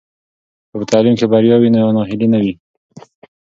که 0.69 0.75
په 0.79 0.85
تعلیم 0.91 1.15
کې 1.19 1.25
بریا 1.31 1.55
وي 1.59 1.69
نو 1.73 1.93
ناهیلي 1.97 2.27
نه 2.33 2.39
وي. 2.43 2.53